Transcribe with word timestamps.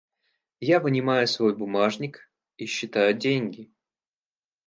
Я 0.75 0.79
вынимаю 0.79 1.27
свой 1.27 1.53
бумажник 1.55 2.31
и 2.57 2.65
считаю 2.65 3.13
деньги. 3.13 3.69